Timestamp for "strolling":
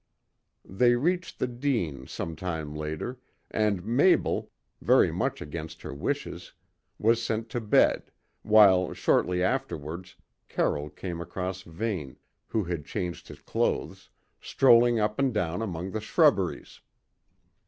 14.41-14.99